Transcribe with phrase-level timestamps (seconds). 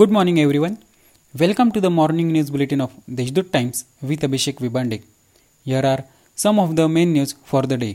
[0.00, 0.74] Good morning, everyone.
[1.42, 3.78] Welcome to the morning news bulletin of Deshdoot Times
[4.08, 4.98] with Abhishek Vibande.
[5.70, 6.02] Here are
[6.42, 7.94] some of the main news for the day.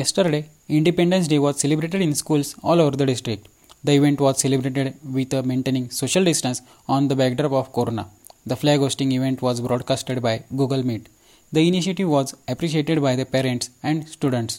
[0.00, 0.40] Yesterday,
[0.78, 3.44] Independence Day was celebrated in schools all over the district.
[3.84, 8.06] The event was celebrated with maintaining social distance on the backdrop of Corona.
[8.52, 11.06] The flag hosting event was broadcasted by Google Meet.
[11.52, 14.56] The initiative was appreciated by the parents and students.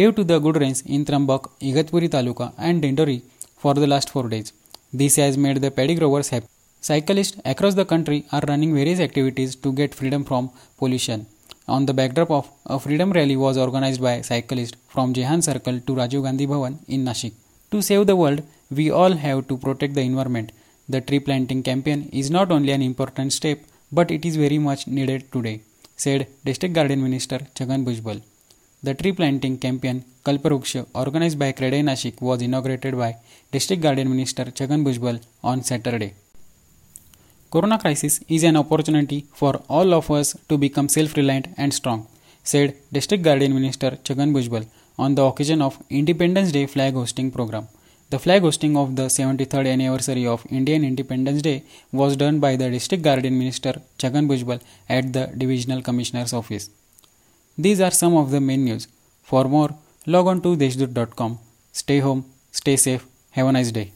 [0.00, 3.18] Due to the good rains in Trambak, Igatpuri Taluka, and Dindori
[3.56, 4.52] for the last four days,
[4.92, 6.46] this has made the paddy growers happy.
[6.80, 11.26] Cyclists across the country are running various activities to get freedom from pollution.
[11.68, 15.94] On the backdrop of a freedom rally was organized by cyclists from Jehan Circle to
[15.94, 17.32] Rajiv Gandhi Bhavan in Nashik.
[17.72, 20.52] To save the world, we all have to protect the environment.
[20.88, 23.58] The tree planting campaign is not only an important step,
[23.90, 25.62] but it is very much needed today,
[25.96, 28.22] said District Guardian Minister Chhagan Bhujbal.
[28.86, 33.16] The tree planting campaign Kalpavruksha organized by Credai Nashik was inaugurated by
[33.50, 36.14] District Guardian Minister Chhagan Bhujbal on Saturday.
[37.50, 42.06] Corona crisis is an opportunity for all of us to become self-reliant and strong,
[42.44, 47.66] said District Guardian Minister Chhagan Bhujbal on the occasion of Independence Day flag hosting program.
[48.10, 52.70] The flag hosting of the 73rd anniversary of Indian Independence Day was done by the
[52.70, 56.70] District Guardian Minister Chhagan Bhujbal at the Divisional Commissioner's office.
[57.58, 58.86] These are some of the main news.
[59.22, 59.70] For more,
[60.06, 61.38] log on to deshdoot.com.
[61.72, 63.92] Stay home, stay safe, have a nice day.